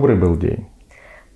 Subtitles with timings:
[0.00, 0.66] Добрый был день.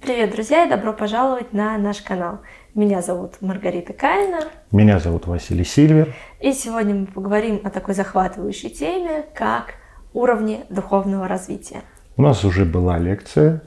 [0.00, 2.38] Привет, друзья, и добро пожаловать на наш канал.
[2.74, 4.40] Меня зовут Маргарита Каина.
[4.72, 6.14] Меня зовут Василий Сильвер.
[6.40, 9.74] И сегодня мы поговорим о такой захватывающей теме, как
[10.14, 11.82] уровни духовного развития.
[12.16, 13.60] У нас уже была лекция.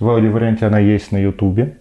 [0.00, 1.78] В аудиоварианте она есть на Ютубе.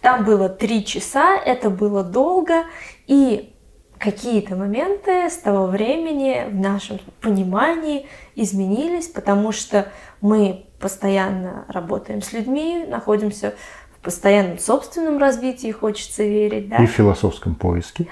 [0.00, 2.62] Там было три часа, это было долго,
[3.06, 3.54] и
[3.98, 8.06] какие-то моменты с того времени в нашем понимании
[8.36, 9.88] изменились, потому что
[10.22, 13.54] мы постоянно работаем с людьми, находимся
[13.96, 16.68] в постоянном собственном развитии, хочется верить.
[16.68, 16.76] Да?
[16.76, 18.06] И в философском поиске.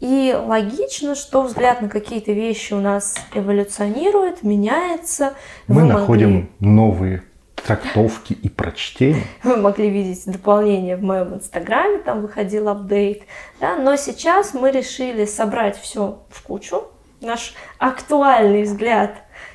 [0.00, 5.32] И логично, что взгляд на какие-то вещи у нас эволюционирует, меняется.
[5.66, 6.48] Мы Вы находим могли...
[6.60, 7.22] новые
[7.54, 9.24] трактовки и прочтения.
[9.42, 13.22] Вы могли видеть дополнение в моем инстаграме, там выходил апдейт.
[13.60, 13.76] Да?
[13.76, 16.84] Но сейчас мы решили собрать все в кучу.
[17.22, 19.14] Наш актуальный взгляд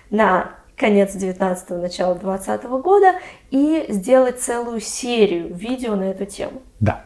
[0.09, 3.15] на конец 19-го, начало 20 -го года
[3.51, 6.61] и сделать целую серию видео на эту тему.
[6.79, 7.05] Да.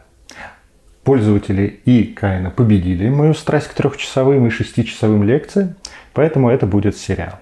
[1.04, 5.76] Пользователи и Каина победили мою страсть к трехчасовым и шестичасовым лекциям,
[6.12, 7.38] поэтому это будет сериал.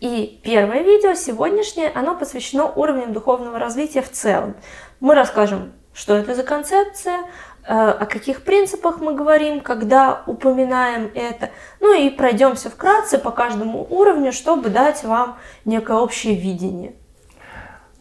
[0.00, 4.56] И первое видео сегодняшнее, оно посвящено уровням духовного развития в целом.
[5.00, 7.20] Мы расскажем, что это за концепция,
[7.64, 11.50] о каких принципах мы говорим, когда упоминаем это.
[11.80, 16.94] Ну и пройдемся вкратце по каждому уровню, чтобы дать вам некое общее видение.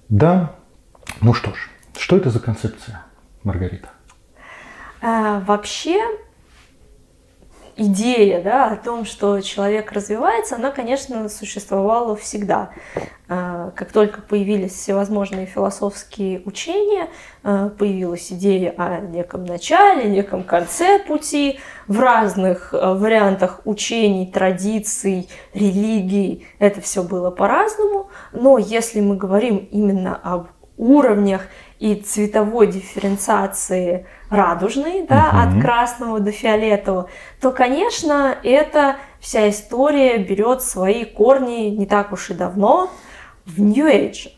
[0.09, 0.55] Да.
[1.21, 3.05] Ну что ж, что это за концепция,
[3.43, 3.89] Маргарита?
[5.01, 5.99] А, вообще,
[7.77, 12.71] идея да, о том, что человек развивается, она, конечно, существовала всегда.
[13.27, 17.07] А, как только появились всевозможные философские учения,
[17.43, 26.47] а, появилась идея о неком начале, неком конце пути, в разных вариантах учений, традиций, религий,
[26.59, 28.09] это все было по-разному.
[28.31, 30.47] Но если мы говорим именно об
[30.81, 31.41] уровнях
[31.79, 35.37] и цветовой дифференциации радужной, да, угу.
[35.57, 42.31] от красного до фиолетового, то, конечно, эта вся история берет свои корни не так уж
[42.31, 42.91] и давно
[43.45, 44.31] в New Age.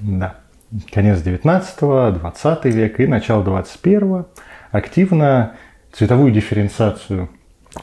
[0.00, 0.36] Да.
[0.92, 4.26] Конец 19-го, 20 век и начало 21-го
[4.70, 5.54] активно
[5.92, 7.30] цветовую дифференциацию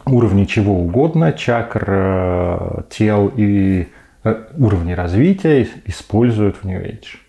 [0.06, 3.88] уровней чего угодно, чакр, э, тел и
[4.24, 7.25] э, уровней развития используют в New Age.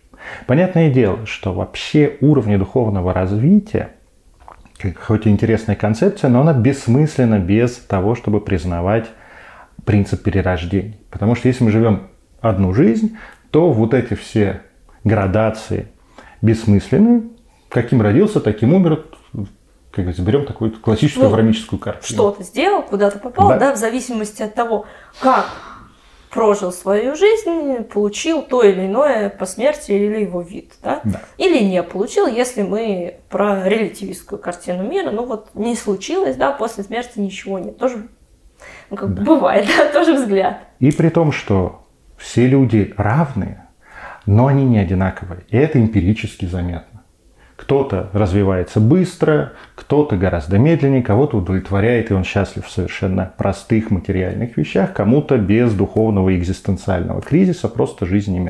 [0.46, 3.90] Понятное дело, что вообще уровни духовного развития,
[5.00, 9.06] хоть и интересная концепция, но она бессмысленна без того, чтобы признавать
[9.84, 10.98] принцип перерождения.
[11.10, 12.08] Потому что если мы живем
[12.40, 13.16] одну жизнь,
[13.50, 14.62] то вот эти все
[15.04, 15.88] градации
[16.42, 17.30] бессмысленны.
[17.68, 19.06] Каким родился, таким умер.
[19.90, 22.04] Как говорится, берем такую классическую ну, аврамическую картину.
[22.06, 23.58] Что то сделал, куда то попал, да.
[23.58, 24.84] да, в зависимости от того,
[25.20, 25.46] как
[26.36, 31.00] прожил свою жизнь, получил то или иное по смерти или его вид, да?
[31.02, 31.22] да.
[31.38, 36.84] Или не получил, если мы про релятивистскую картину мира, ну вот не случилось, да, после
[36.84, 38.08] смерти ничего нет, тоже,
[38.90, 39.22] ну как да.
[39.22, 40.60] бывает, да, тоже взгляд.
[40.78, 41.86] И при том, что
[42.18, 43.66] все люди равные,
[44.26, 46.95] но они не одинаковые, и это эмпирически заметно.
[47.66, 54.56] Кто-то развивается быстро, кто-то гораздо медленнее, кого-то удовлетворяет, и он счастлив в совершенно простых материальных
[54.56, 58.48] вещах, кому-то без духовного экзистенциального кризиса просто жизнь не.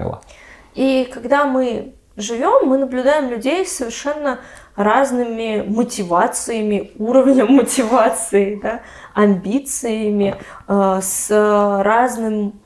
[0.75, 4.41] И когда мы живем, мы наблюдаем людей с совершенно
[4.75, 8.83] разными мотивациями, уровнем мотивации, да,
[9.15, 10.35] амбициями,
[10.69, 12.61] э, с разным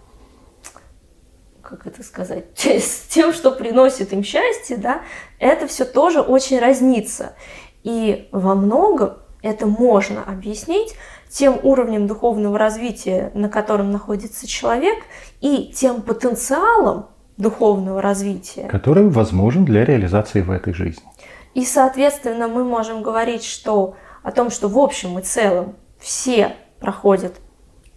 [1.71, 5.03] как это сказать, с тем, что приносит им счастье, да,
[5.41, 7.35] это все тоже очень разнится.
[7.83, 10.95] И во многом это можно объяснить
[11.31, 14.99] тем уровнем духовного развития, на котором находится человек,
[15.41, 17.07] и тем потенциалом
[17.37, 21.03] духовного развития, который возможен для реализации в этой жизни.
[21.55, 27.35] И, соответственно, мы можем говорить, что о том, что в общем и целом все проходят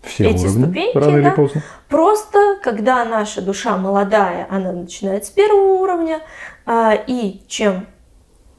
[0.03, 0.97] все эти уровни, ступеньки.
[0.97, 1.19] Рано да?
[1.19, 1.62] или поздно.
[1.90, 6.22] Просто, когда наша душа молодая, она начинает с первого уровня,
[6.66, 7.88] а, и чем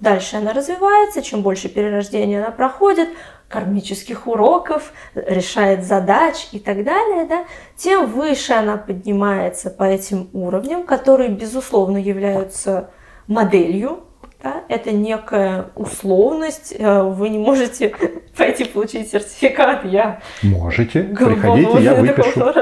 [0.00, 3.08] дальше она развивается, чем больше перерождения она проходит,
[3.48, 7.44] кармических уроков, решает задач и так далее, да,
[7.76, 12.90] тем выше она поднимается по этим уровням, которые, безусловно, являются
[13.26, 14.04] моделью
[14.44, 14.62] да?
[14.68, 16.74] Это некая условность.
[16.78, 17.94] Э, вы не можете
[18.36, 19.84] пойти получить сертификат.
[19.84, 21.02] Я можете.
[21.02, 22.52] Приходите, я выпишу.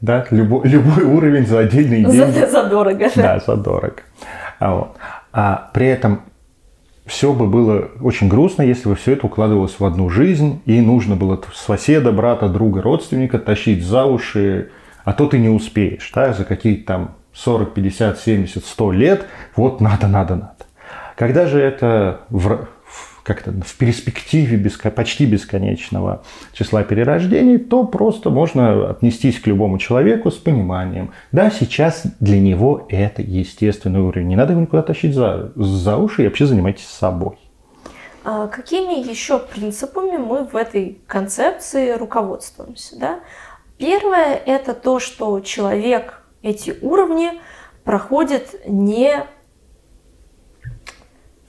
[0.00, 2.40] Да, любой, любой уровень за отдельные деньги.
[2.40, 3.08] За, за дорого.
[3.14, 4.02] Да, да за дорого.
[4.58, 4.96] А, вот.
[5.32, 6.22] а при этом
[7.06, 11.16] все бы было очень грустно, если бы все это укладывалось в одну жизнь, и нужно
[11.16, 14.70] было соседа, брата, друга, родственника тащить за уши,
[15.04, 19.26] а то ты не успеешь, да, за какие-то там 40, 50, 70, 100 лет,
[19.56, 20.54] вот надо, надо, надо.
[21.16, 22.68] Когда же это в,
[23.22, 26.22] как-то в перспективе беско, почти бесконечного
[26.52, 31.12] числа перерождений, то просто можно отнестись к любому человеку с пониманием.
[31.30, 34.28] Да, сейчас для него это естественный уровень.
[34.28, 37.38] Не надо его никуда тащить за, за уши и вообще занимайтесь собой.
[38.24, 42.98] А какими еще принципами мы в этой концепции руководствуемся?
[42.98, 43.20] Да?
[43.78, 47.40] Первое– это то, что человек эти уровни
[47.84, 49.24] проходит не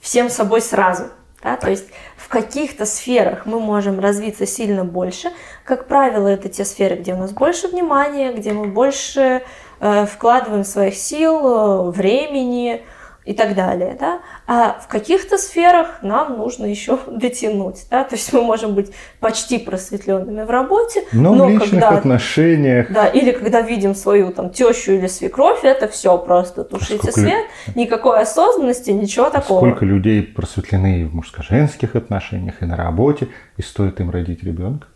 [0.00, 1.04] всем собой сразу.
[1.44, 1.56] Да?
[1.56, 1.84] То есть
[2.16, 5.30] в каких-то сферах мы можем развиться сильно больше.
[5.62, 9.42] Как правило, это те сферы, где у нас больше внимания, где мы больше
[9.80, 12.82] э, вкладываем своих сил, э, времени,
[13.24, 18.32] и так далее, да, а в каких-то сферах нам нужно еще дотянуть, да, то есть
[18.32, 23.32] мы можем быть почти просветленными в работе, но, но в личных когда, отношениях, да, или
[23.32, 27.20] когда видим свою там тещу или свекровь, это все просто тушите Сколько...
[27.20, 27.44] свет,
[27.74, 29.60] никакой осознанности, ничего такого.
[29.60, 34.88] Сколько людей просветлены в мужско-женских отношениях и на работе, и стоит им родить ребенка?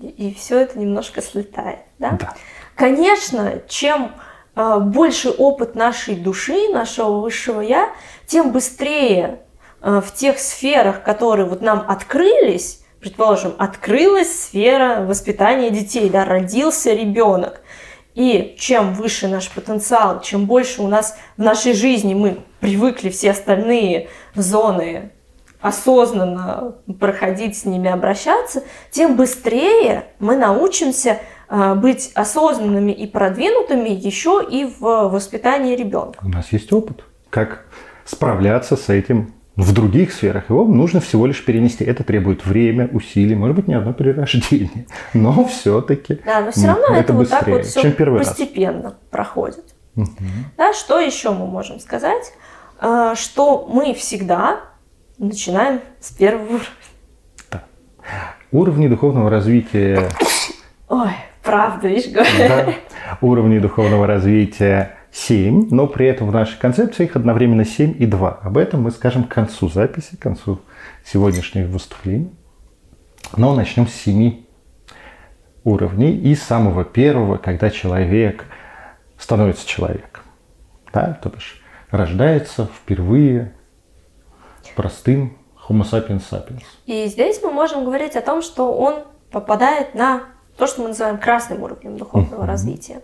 [0.00, 2.12] И, и все это немножко слетает, да?
[2.12, 2.34] Да.
[2.76, 4.12] Конечно, чем
[4.58, 7.90] больше опыт нашей души, нашего высшего я,
[8.26, 9.40] тем быстрее
[9.80, 16.92] а, в тех сферах, которые вот нам открылись, предположим, открылась сфера воспитания детей, да, родился
[16.92, 17.60] ребенок.
[18.14, 23.30] И чем выше наш потенциал, чем больше у нас в нашей жизни мы привыкли все
[23.30, 25.12] остальные зоны
[25.60, 34.46] осознанно проходить с ними, обращаться, тем быстрее мы научимся а, быть осознанными и продвинутыми еще
[34.48, 36.18] и в воспитании ребенка.
[36.22, 37.64] У нас есть опыт, как
[38.04, 40.50] справляться с этим в других сферах.
[40.50, 41.84] Его нужно всего лишь перенести.
[41.84, 44.86] Это требует время, усилий, может быть, не одно перерождение.
[45.14, 48.82] Но все-таки Да, но все равно это, это вот так вот все чем первый постепенно
[48.82, 48.94] раз.
[49.10, 49.64] проходит.
[49.96, 50.06] Угу.
[50.56, 52.32] Да, что еще мы можем сказать?
[52.78, 54.60] А, что мы всегда
[55.18, 56.66] начинаем с первого уровня.
[57.50, 57.64] Да.
[58.52, 60.08] Уровни духовного развития
[60.88, 61.10] Ой,
[61.48, 62.12] правда, видишь.
[62.12, 62.74] Да,
[63.22, 68.40] уровней духовного развития 7, но при этом в нашей концепции их одновременно 7 и 2.
[68.42, 70.60] Об этом мы скажем к концу записи, к концу
[71.04, 72.30] сегодняшних выступлений.
[73.36, 74.44] Но начнем с 7
[75.64, 78.44] уровней и самого первого, когда человек
[79.18, 80.24] становится человеком.
[80.92, 83.54] Да, то бишь рождается впервые
[84.76, 86.62] простым Homo sapiens sapiens.
[86.86, 90.22] И здесь мы можем говорить о том, что он попадает на
[90.58, 93.00] то, что мы называем красным уровнем духовного развития.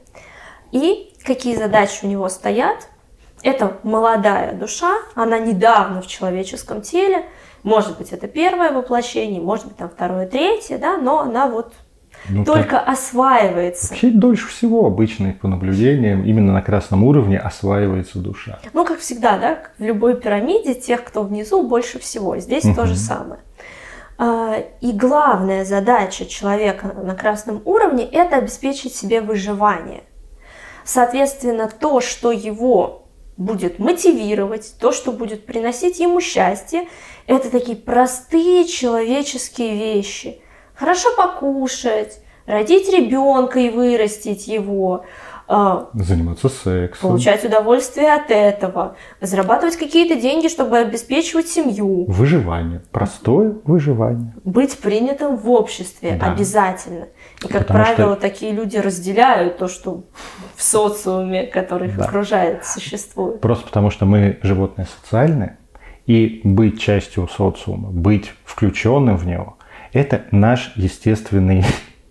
[0.72, 2.88] И какие задачи у него стоят?
[3.42, 7.26] Это молодая душа, она недавно в человеческом теле,
[7.62, 11.72] может быть, это первое воплощение, может быть, там второе, третье, да, но она вот
[12.28, 13.90] ну, только так, осваивается.
[13.90, 18.58] Вообще дольше всего обычно по наблюдениям именно на красном уровне осваивается душа.
[18.72, 22.38] Ну, как всегда, да, в любой пирамиде тех, кто внизу, больше всего.
[22.38, 22.74] Здесь угу.
[22.74, 23.40] то же самое.
[24.16, 30.04] А, и главная задача человека на красном уровне– это обеспечить себе выживание.
[30.84, 33.06] Соответственно, то, что его
[33.36, 36.86] будет мотивировать, то, что будет приносить ему счастье,
[37.26, 40.40] это такие простые человеческие вещи.
[40.74, 45.04] Хорошо покушать, родить ребенка и вырастить его,
[45.46, 47.10] Заниматься сексом.
[47.10, 48.96] Получать удовольствие от этого.
[49.20, 52.06] Зарабатывать какие-то деньги, чтобы обеспечивать семью.
[52.06, 52.82] Выживание.
[52.90, 54.34] Простое выживание.
[54.44, 56.32] Быть принятым в обществе да.
[56.32, 57.08] обязательно.
[57.44, 58.20] И, как Потому правило, что...
[58.22, 60.04] такие люди разделяют то, что
[60.56, 62.04] в социуме, который их да.
[62.04, 63.40] окружает, существует.
[63.40, 65.58] Просто потому, что мы животные социальные,
[66.06, 69.56] и быть частью социума, быть включенным в него,
[69.92, 71.64] это наш естественный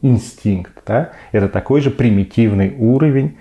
[0.03, 0.83] инстинкт.
[0.86, 1.13] Да?
[1.31, 3.38] Это такой же примитивный уровень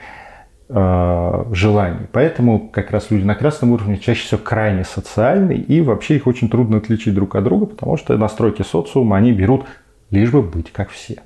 [0.70, 2.06] э, желаний.
[2.12, 6.48] Поэтому как раз люди на красном уровне чаще всего крайне социальны, и вообще их очень
[6.48, 9.66] трудно отличить друг от друга, потому что настройки социума они берут
[10.10, 11.22] лишь бы быть как все.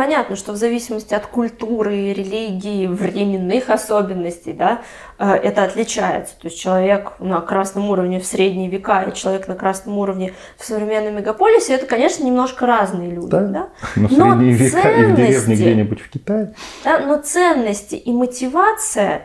[0.00, 4.80] Понятно, что в зависимости от культуры, религии, временных особенностей, да,
[5.18, 6.40] э, это отличается.
[6.40, 10.64] То есть человек на красном уровне в средние века и человек на красном уровне в
[10.64, 13.28] современном мегаполисе, это, конечно, немножко разные люди.
[13.28, 13.68] Да, да?
[13.96, 16.54] но в средние но века и в деревне где-нибудь в Китае.
[16.82, 19.24] Да, но ценности и мотивация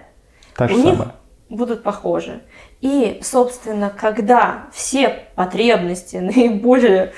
[0.57, 0.99] Та у них
[1.47, 2.41] будут похожи.
[2.81, 7.13] И, собственно, когда все потребности наиболее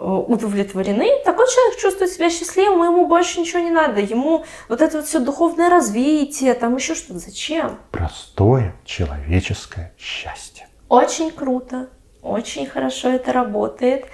[0.00, 4.00] удовлетворены, такой человек чувствует себя счастливым, ему больше ничего не надо.
[4.00, 7.18] Ему вот это вот все духовное развитие, там еще что-то.
[7.18, 7.78] Зачем?
[7.90, 10.68] Простое человеческое счастье.
[10.88, 11.88] Очень круто,
[12.22, 14.06] очень хорошо это работает.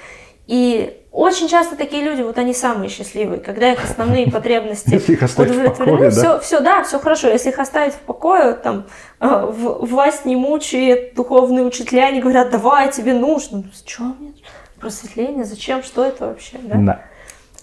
[0.46, 4.98] И очень часто такие люди, вот они самые счастливые, когда их основные потребности
[5.70, 7.28] покое, все, все, да, все хорошо.
[7.28, 8.86] Если их оставить в покое, там,
[9.20, 13.58] э, власть не мучает, духовные учителя не говорят, давай, тебе нужно.
[13.58, 14.34] Ну, что мне?
[14.86, 16.58] Просветление, зачем, что это вообще?
[16.62, 16.76] Да?
[16.78, 17.02] Да.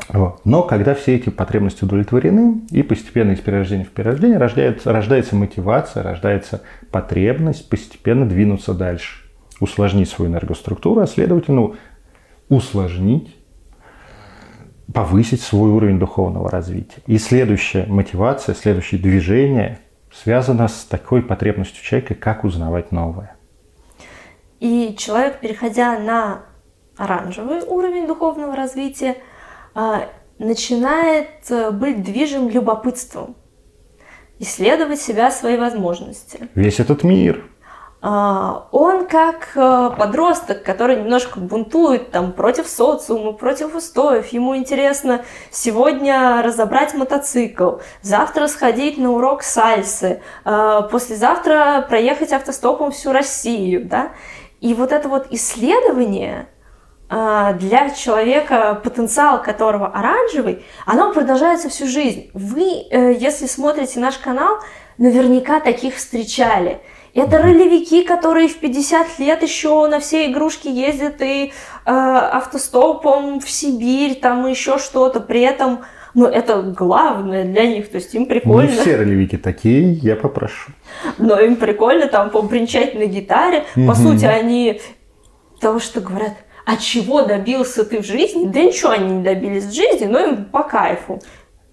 [0.10, 0.46] Вот.
[0.46, 6.04] Но когда все эти потребности удовлетворены, и постепенно из перерождения в перерождение рождается, рождается мотивация,
[6.04, 9.22] рождается потребность постепенно двинуться дальше,
[9.62, 11.78] усложнить свою энергоструктуру, а следовательно
[12.50, 13.34] усложнить
[14.94, 17.04] повысить свой уровень духовного развития.
[17.08, 19.80] И следующая мотивация, следующее движение
[20.12, 23.38] связано с такой потребностью человека, как узнавать новое.
[24.60, 26.42] И человек, переходя на
[26.98, 29.18] оранжевый уровень духовного развития,
[29.76, 30.10] а,
[30.40, 33.36] начинает э, быть движим любопытством,
[34.40, 36.50] исследовать себя, свои возможности.
[36.56, 37.44] Весь этот мир,
[38.06, 44.28] а, он как э, подросток, который немножко бунтует там против социума, против устоев.
[44.28, 53.14] Ему интересно сегодня разобрать мотоцикл, завтра сходить на урок сальсы, а, послезавтра проехать автостопом всю
[53.14, 54.10] Россию, да.
[54.60, 56.50] И вот это вот исследование
[57.60, 62.30] для человека, потенциал которого оранжевый, оно продолжается всю жизнь.
[62.34, 64.58] Вы, э, если смотрите наш канал,
[64.98, 66.80] наверняка таких встречали–
[67.14, 71.52] это ролевики, которые в 50 лет еще на все игрушки ездят и э,
[71.86, 75.20] автостопом в Сибирь, там еще что-то.
[75.20, 75.82] При этом,
[76.16, 78.68] ну, это главное для них, то есть им прикольно.
[78.68, 80.72] Не все ролевики такие, я попрошу.
[81.20, 83.66] Но им прикольно там побренчать на гитаре.
[83.76, 83.88] Угу.
[83.88, 84.82] По сути, они
[85.60, 86.34] того, что говорят,
[86.66, 88.48] а чего добился ты в жизни?
[88.48, 91.22] Да ничего они не добились в жизни, но им по кайфу.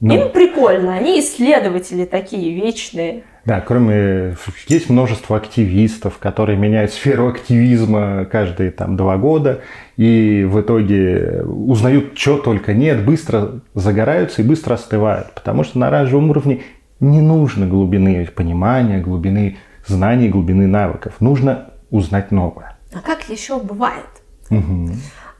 [0.01, 0.15] Но...
[0.15, 3.25] Им прикольно, они исследователи такие вечные.
[3.45, 4.37] Да, кроме...
[4.67, 9.61] Есть множество активистов, которые меняют сферу активизма каждые там два года
[9.97, 15.33] и в итоге узнают, что только нет, быстро загораются и быстро остывают.
[15.35, 16.63] Потому что на оранжевом уровне
[17.01, 21.15] не нужно глубины понимания, глубины знаний, глубины навыков.
[21.21, 22.77] Нужно узнать новое.
[22.95, 24.20] А как еще бывает?
[24.51, 24.91] Угу.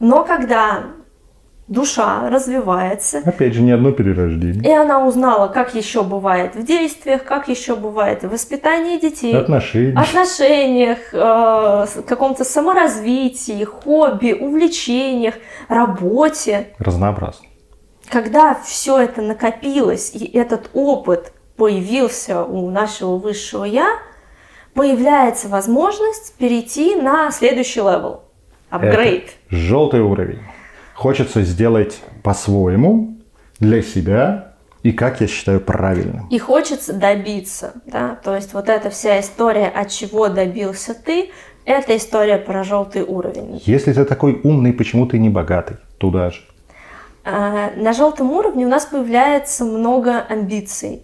[0.01, 0.85] Но когда
[1.71, 3.23] душа развивается.
[3.25, 4.63] Опять же, не одно перерождение.
[4.65, 9.99] И она узнала, как еще бывает в действиях, как еще бывает в воспитании детей, отношениях,
[9.99, 15.35] отношениях э, каком-то саморазвитии, хобби, увлечениях,
[15.69, 16.75] работе.
[16.79, 17.47] Разнообразно.
[18.11, 23.99] Когда все это накопилось, и этот опыт появился у нашего высшего я,
[24.75, 28.23] появляется возможность перейти на следующий level.
[28.71, 29.31] Апгрейд.
[29.49, 30.41] Желтый уровень
[30.95, 33.17] хочется сделать по-своему,
[33.59, 36.27] для себя, и как я считаю правильным.
[36.31, 41.31] И хочется добиться, да, то есть вот эта вся история, от чего добился ты,
[41.67, 43.63] это история про желтый уровень.
[43.65, 45.77] Если ты такой умный, почему ты не богатый?
[45.99, 46.41] Туда же.
[47.23, 51.03] А, на желтом уровне у нас появляется много амбиций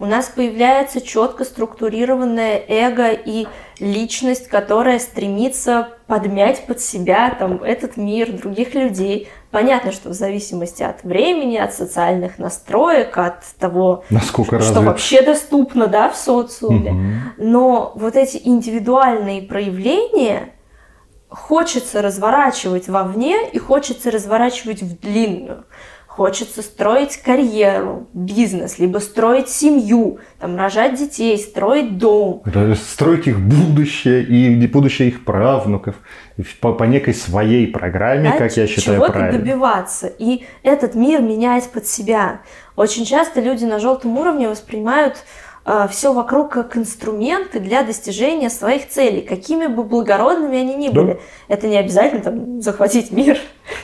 [0.00, 3.48] у нас появляется четко структурированное эго и
[3.80, 9.28] личность, которая стремится подмять под себя там, этот мир, других людей.
[9.50, 14.86] Понятно, что в зависимости от времени, от социальных настроек, от того, Насколько что развит.
[14.86, 16.92] вообще доступно да, в социуме.
[16.92, 17.44] Угу.
[17.48, 20.50] Но вот эти индивидуальные проявления
[21.28, 25.64] хочется разворачивать вовне и хочется разворачивать в длинную
[26.18, 32.42] хочется строить карьеру, бизнес, либо строить семью, там, рожать детей, строить дом.
[32.74, 35.94] Строить их будущее и будущее их правнуков
[36.60, 39.38] по, по некой своей программе, да, как я считаю правильно.
[39.38, 42.40] добиваться и этот мир менять под себя.
[42.74, 45.18] Очень часто люди на желтом уровне воспринимают
[45.64, 51.12] а, все вокруг как инструменты для достижения своих целей, какими бы благородными они ни были.
[51.12, 51.18] Да.
[51.46, 53.38] Это не обязательно там, захватить мир,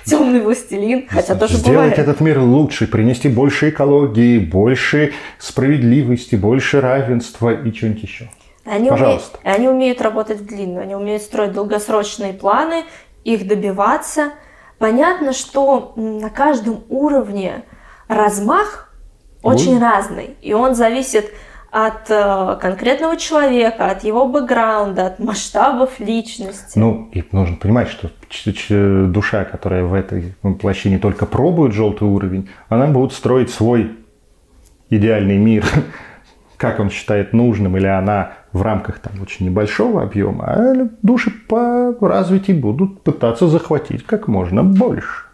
[0.05, 1.99] темный властелин, хотя тоже Сделать бывает.
[1.99, 8.29] этот мир лучше, принести больше экологии, больше справедливости, больше равенства и что-нибудь еще.
[8.65, 9.39] Они Пожалуйста.
[9.43, 12.85] Умеют, они умеют работать в длинную, они умеют строить долгосрочные планы,
[13.25, 14.33] их добиваться.
[14.79, 17.65] Понятно, что на каждом уровне
[18.09, 18.93] размах
[19.43, 19.81] очень Ой.
[19.81, 21.31] разный, и он зависит от
[22.09, 26.79] э, конкретного человека, от его бэкграунда, от масштабов личности.
[26.79, 28.11] Ну, и нужно понимать, что
[29.09, 33.91] душа, которая в этой площине только пробует желтый уровень, она будет строить свой
[34.89, 35.65] идеальный мир,
[36.57, 41.93] как он считает нужным, или она в рамках там очень небольшого объема, а души по
[42.01, 45.25] развитию будут пытаться захватить как можно больше.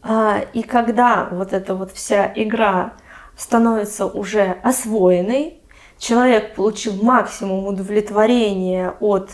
[0.00, 2.92] А, и когда вот эта вот вся игра
[3.36, 5.60] становится уже освоенной,
[5.98, 9.30] человек получил максимум удовлетворения от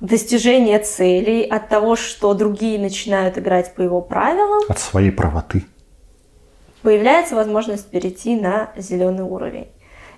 [0.00, 4.62] достижения целей, от того, что другие начинают играть по его правилам.
[4.68, 5.64] От своей правоты.
[6.82, 9.68] Появляется возможность перейти на зеленый уровень.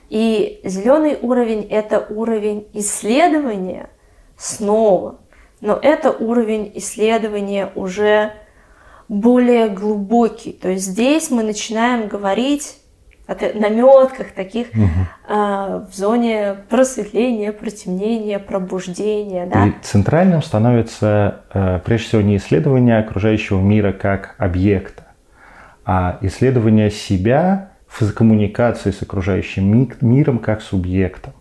[0.09, 3.91] И зеленый уровень– это уровень исследования
[4.37, 5.19] снова,
[5.61, 8.33] но это уровень исследования уже
[9.09, 10.53] более глубокий.
[10.53, 12.77] То есть здесь мы начинаем говорить
[13.27, 14.89] о наметках таких угу.
[15.29, 19.47] в зоне просветления, протемнения, пробуждения.
[19.47, 19.67] Да?
[19.67, 25.09] И центральным становится э, прежде всего не исследование окружающего мира как объекта,
[25.85, 31.33] а исследование себя в коммуникации с окружающим миром как субъектом.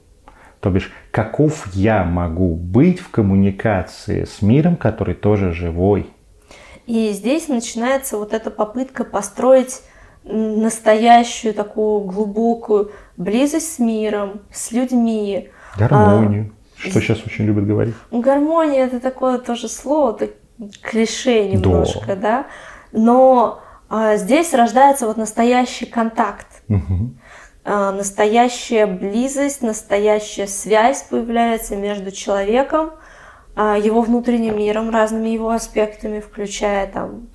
[0.61, 6.09] То бишь, каков я могу быть в коммуникации с миром, который тоже живой.
[6.87, 9.81] И здесь начинается вот эта попытка построить
[10.25, 15.49] настоящую такую глубокую близость с миром, с людьми.
[15.77, 17.95] Гармонию, а, что сейчас очень любят говорить.
[18.11, 20.31] Гармония это такое тоже слово, так,
[20.81, 22.15] клише немножко, да.
[22.15, 22.45] да?
[22.91, 26.47] Но а, здесь рождается вот настоящий контакт.
[26.67, 27.11] Угу.
[27.65, 32.91] А, настоящая близость, настоящая связь появляется между человеком,
[33.55, 37.27] а, его внутренним миром, разными его аспектами, включая там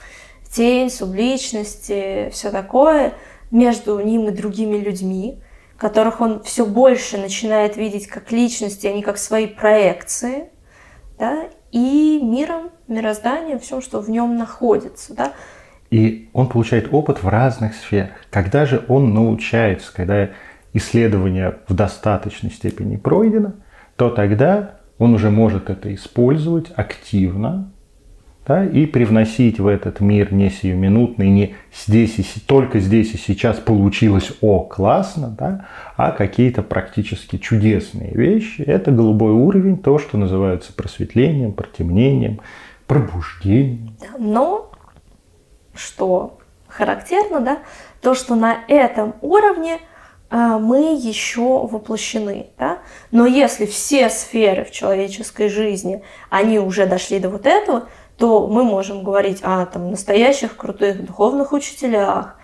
[0.52, 3.14] тень, субличности, все такое,
[3.50, 5.40] между ним и другими людьми,
[5.76, 10.50] которых он все больше начинает видеть как личности, а не как свои проекции,
[11.18, 15.14] да, и миром, мирозданием, всем, что в нем находится.
[15.14, 15.32] Да.
[15.90, 18.12] И он получает опыт в разных сферах.
[18.30, 20.30] Когда же он научается, когда
[20.72, 23.54] исследование в достаточной степени пройдено,
[23.96, 27.72] то тогда он уже может это использовать активно
[28.50, 33.58] да, и привносить в этот мир не сиюминутный, не здесь и только здесь и сейчас
[33.58, 35.66] получилось, о, классно, да,
[35.96, 38.62] а какие-то практически чудесные вещи.
[38.62, 42.40] Это голубой уровень, то, что называется просветлением, протемнением,
[42.88, 43.96] пробуждением.
[44.18, 44.72] Но
[45.72, 47.58] что характерно, да,
[48.00, 49.78] то, что на этом уровне
[50.28, 52.48] а, мы еще воплощены.
[52.58, 52.78] Да?
[53.12, 57.88] Но если все сферы в человеческой жизни, они уже дошли до вот этого,
[58.20, 62.36] то мы можем говорить о там, настоящих крутых духовных учителях,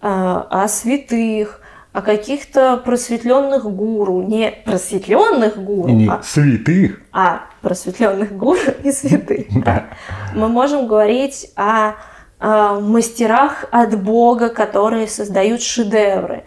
[0.00, 1.60] о святых,
[1.92, 9.46] о каких-то просветленных гуру, не просветленных гуру, не а святых, а просветленных гуру и святых.
[9.64, 9.86] Да.
[10.34, 11.94] Мы можем говорить о,
[12.38, 16.44] о мастерах от Бога, которые создают шедевры,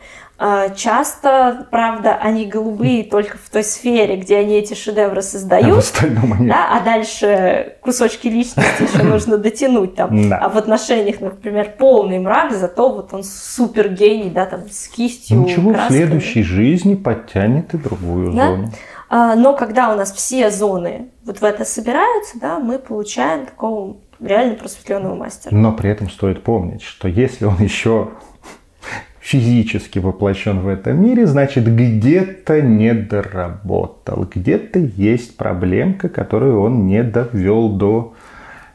[0.76, 5.71] часто, правда, они голубые только в той сфере, где они эти шедевры создают.
[5.71, 6.47] А в остальном они...
[6.47, 10.32] Да, а дальше кусочки личности еще нужно дотянуть там.
[10.32, 15.39] А в отношениях, например, полный мрак, зато вот он супер гений, да, там с кистью.
[15.39, 18.71] Ничего, в следующей жизни подтянет и другую зону.
[19.10, 23.97] А, но когда у нас все зоны вот в это собираются, да, мы получаем такого
[24.19, 25.56] реально просветленного мастера.
[25.56, 28.10] Но при этом стоит помнить, что если он еще
[29.27, 37.03] физически воплощен в этом мире, значит где-то не доработал, где-то есть проблемка, которую он не
[37.03, 38.13] довел до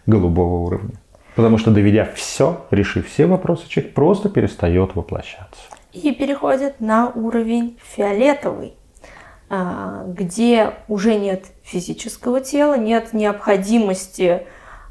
[0.04, 0.96] голубого уровня.
[1.36, 5.62] Потому что доведя все, решив все вопросы, человек просто перестает воплощаться.
[5.94, 8.74] И переходит на уровень фиолетовый,
[9.48, 14.42] а, где уже нет физического тела, нет необходимости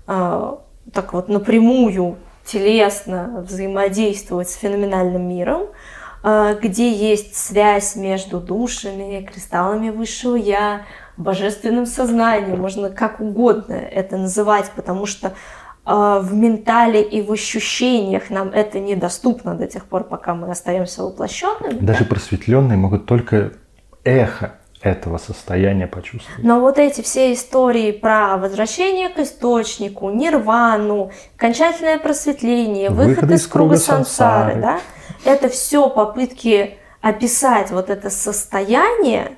[0.07, 0.59] а,
[0.91, 5.67] так вот напрямую телесно взаимодействовать с феноменальным миром,
[6.23, 10.83] а, где есть связь между душами, кристаллами высшего Я,
[11.17, 15.33] божественным сознанием, можно как угодно это называть, потому что
[15.83, 21.03] а, в ментале и в ощущениях нам это недоступно до тех пор, пока мы остаемся
[21.03, 21.79] воплощенными.
[21.79, 23.53] Даже просветленные могут только
[24.03, 26.43] эхо этого состояния почувствовать.
[26.43, 33.41] Но вот эти все истории про возвращение к источнику, нирвану, окончательное просветление, выход, выход из,
[33.41, 39.33] из круга, круга сансары, сансары, да, это все попытки описать вот это состояние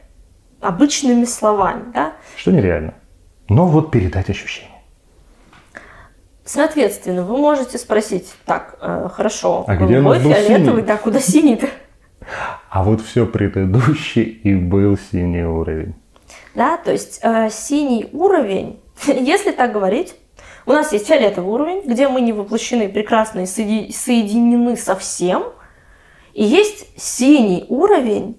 [0.61, 2.13] обычными словами, да.
[2.37, 2.93] Что нереально.
[3.49, 4.71] Но вот передать ощущение.
[6.45, 10.81] Соответственно, вы можете спросить, так, э, хорошо, а голубой, фиолетовый, синий?
[10.81, 11.67] да, куда синий-то?
[12.73, 15.93] А вот все предыдущее и был синий уровень.
[16.55, 20.15] Да, то есть э, синий уровень, если так говорить,
[20.65, 25.43] у нас есть фиолетовый уровень, где мы не воплощены прекрасно соединены со всем.
[26.33, 28.37] И есть синий уровень,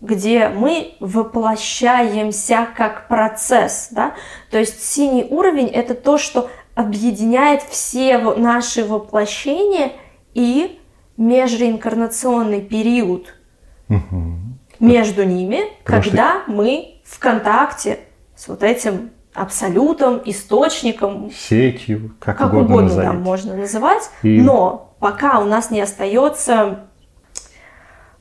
[0.00, 3.88] где мы воплощаемся как процесс.
[3.90, 4.14] Да?
[4.52, 9.90] То есть синий уровень– это то, что объединяет все наши воплощения
[10.34, 10.78] и
[11.16, 13.41] межреинкарнационный период
[13.88, 14.34] угу.
[14.80, 16.52] между ними, Потому когда что...
[16.52, 18.00] мы в контакте
[18.36, 23.12] с вот этим абсолютом, источником, сетью, как, как угодно, угодно назовите.
[23.12, 24.10] да, можно называть.
[24.22, 26.86] И- Но пока у нас не остается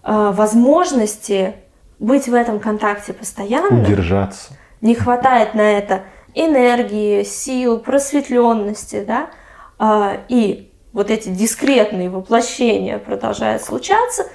[0.04, 1.56] э, возможности
[2.00, 4.54] быть в этом контакте постоянно, Удержаться.
[4.82, 9.30] не хватает на это энергии, сил, просветленности, да,
[9.78, 14.26] а, и вот эти дискретные воплощения продолжают случаться,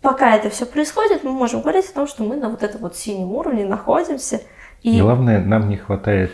[0.00, 2.96] пока это все происходит, мы можем говорить о том, что мы на вот этом вот
[2.96, 4.40] синем уровне находимся.
[4.82, 6.32] И Главное, нам не хватает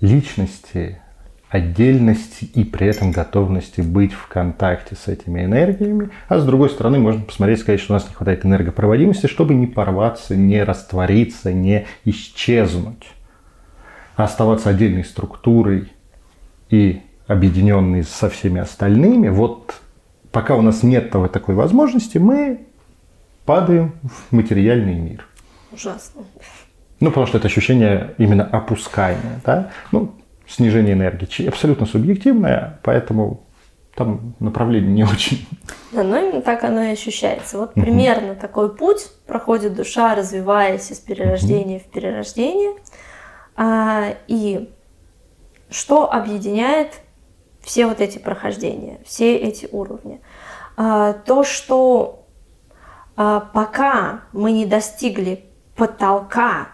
[0.00, 1.00] личности,
[1.48, 6.10] отдельности и при этом готовности быть в контакте с этими энергиями.
[6.28, 9.54] А с другой стороны, можно посмотреть и сказать, что у нас не хватает энергопроводимости, чтобы
[9.54, 13.06] не порваться, не раствориться, не исчезнуть,
[14.16, 15.90] а оставаться отдельной структурой
[16.68, 19.28] и объединенной со всеми остальными.
[19.28, 19.74] Вот
[20.30, 22.67] пока у нас нет такой возможности, мы
[23.48, 25.26] падаем в материальный мир.
[25.72, 26.22] ужасно.
[27.00, 29.70] Ну, потому что это ощущение именно опускания, да?
[29.90, 31.46] Ну, снижение энергии.
[31.48, 33.46] Абсолютно субъективное, поэтому
[33.94, 35.48] там направление не очень.
[35.92, 37.56] Да, но именно так оно и ощущается.
[37.56, 42.72] Вот примерно такой путь проходит душа, развиваясь из перерождения в перерождение.
[43.56, 44.68] А, и
[45.70, 47.00] что объединяет
[47.62, 50.20] все вот эти прохождения, все эти уровни?
[50.76, 52.27] А, то, что
[53.52, 55.44] пока мы не достигли
[55.76, 56.68] потолка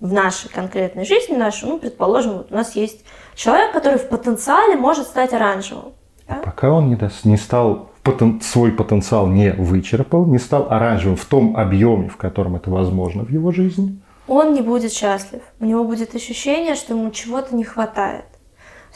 [0.00, 3.04] в нашей конкретной жизни, нашу, ну, предположим, вот у нас есть
[3.34, 5.92] человек, который в потенциале может стать оранжевым.
[6.28, 6.34] да?
[6.44, 11.24] Пока он не, дос- не стал, потен- свой потенциал не вычерпал, не стал оранжевым в
[11.24, 15.40] том объеме, в котором это возможно в его жизни, он не будет счастлив.
[15.60, 18.24] У него будет ощущение, что ему чего-то не хватает.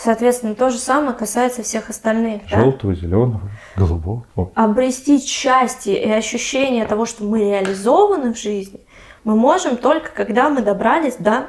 [0.03, 2.43] Соответственно, то же самое касается всех остальных.
[2.51, 2.63] да?
[2.63, 3.43] желтого, зеленого,
[3.77, 4.25] голубого.
[4.55, 8.81] Обрести счастье и ощущение того, что мы реализованы в жизни,
[9.25, 11.49] мы можем только когда мы добрались до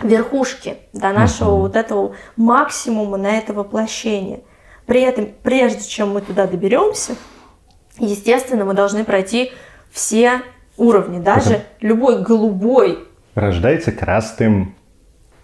[0.00, 4.44] верхушки, до нашего вот этого максимума на это воплощение.
[4.86, 7.16] При этом, прежде чем мы туда доберемся,
[7.98, 9.50] естественно, мы должны пройти
[9.90, 10.42] все
[10.76, 14.75] уровни, даже любой голубой Рождается красным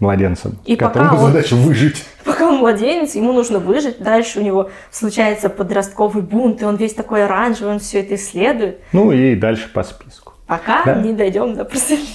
[0.02, 2.04] младенцем, И которому пока он- задача выжить.
[2.24, 3.98] Пока он младенец, ему нужно выжить.
[4.00, 8.78] Дальше у него случается подростковый бунт, и он весь такой оранжевый, он все это исследует.
[8.92, 10.34] Ну и дальше по списку.
[10.46, 11.00] Пока Да.
[11.00, 12.08] не дойдем до просветления.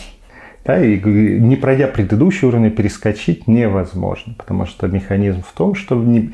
[0.65, 6.34] Да, и не пройдя предыдущий уровень, перескочить невозможно, потому что механизм в том, что не-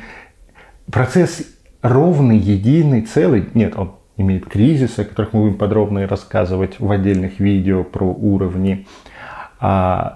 [0.91, 1.43] процесс
[1.81, 7.39] ровный, единый, целый, нет, он имеет кризисы, о которых мы будем подробно рассказывать в отдельных
[7.39, 8.87] видео про уровни,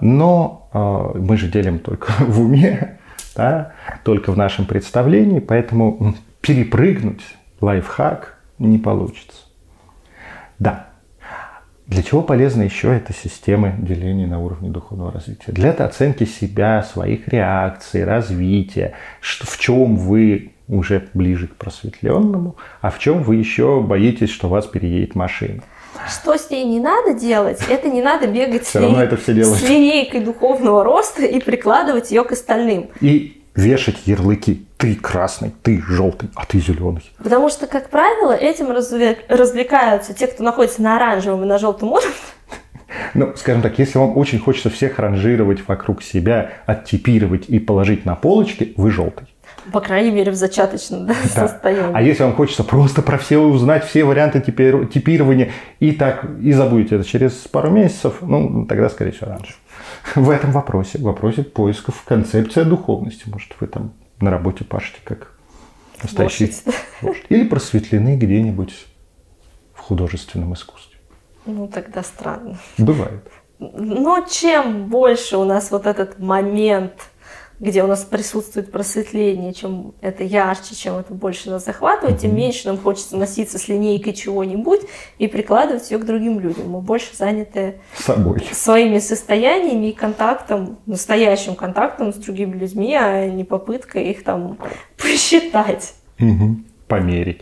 [0.01, 2.97] но а, мы же делим только в уме,
[3.35, 3.71] да,
[4.03, 7.23] только в нашем представлении, поэтому перепрыгнуть
[7.61, 9.45] лайфхак не получится.
[10.59, 10.87] Да,
[11.85, 15.53] для чего полезна еще эта система деления на уровне духовного развития?
[15.53, 22.89] Для оценки себя, своих реакций, развития, что, в чем вы уже ближе к просветленному, а
[22.89, 25.61] в чем вы еще боитесь, что вас переедет машина.
[26.09, 29.43] Что с ней не надо делать, это не надо бегать с, Всё равно это все
[29.43, 32.89] с линейкой духовного роста и прикладывать ее к остальным.
[33.01, 34.65] И вешать ярлыки.
[34.77, 37.01] Ты красный, ты желтый, а ты зеленый.
[37.17, 42.11] Потому что, как правило, этим развлекаются те, кто находится на оранжевом и на желтом уровне.
[43.13, 48.15] Ну, скажем так, если вам очень хочется всех ранжировать вокруг себя, оттипировать и положить на
[48.15, 49.27] полочки, вы желтый.
[49.71, 51.47] По крайней мере, в зачаточном да, Да.
[51.47, 51.91] состоянии.
[51.93, 56.53] А если вам хочется просто про все узнать, все варианты типи- типирования, и так, и
[56.53, 59.55] забудете это через пару месяцев, ну, тогда, скорее всего, раньше.
[60.15, 63.23] В этом вопросе, в вопросе поисков концепция духовности.
[63.27, 65.33] Может, вы там на работе пашете как
[66.01, 66.51] настоящий
[67.01, 67.23] вождь.
[67.29, 68.87] Или просветлены где-нибудь
[69.73, 70.97] в художественном искусстве.
[71.45, 72.57] Ну, тогда странно.
[72.77, 73.21] Бывает.
[73.59, 76.93] Но чем больше у нас вот этот момент,
[77.59, 82.67] где у нас присутствует просветление, чем это ярче, чем это больше нас захватывает, тем меньше
[82.67, 84.81] нам хочется носиться с линейкой чего-нибудь
[85.17, 86.69] и прикладывать ее к другим людям.
[86.69, 88.43] Мы больше заняты собой.
[88.51, 94.57] своими состояниями и контактом, настоящим контактом с другими людьми, а не попыткой их там
[94.97, 95.93] посчитать.
[96.19, 96.65] Мгм.
[96.87, 97.41] Померить.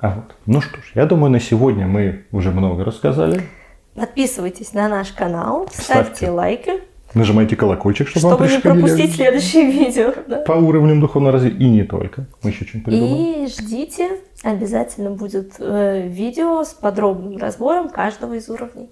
[0.00, 0.34] А вот.
[0.46, 3.42] Ну что ж, я думаю, на сегодня мы уже много рассказали.
[3.94, 5.82] Подписывайтесь на наш канал, ставьте,
[6.14, 6.30] Ставьте.
[6.30, 6.72] лайки,
[7.14, 10.12] Нажимайте колокольчик, чтобы, чтобы вам не пропустить следующие видео.
[10.26, 10.38] да.
[10.38, 11.56] по уровням духовного развития.
[11.58, 12.26] И не только.
[12.42, 13.44] Мы еще что-нибудь придумаем.
[13.44, 14.08] И ждите,
[14.42, 18.90] обязательно будет э, видео с подробным разбором каждого из уровней.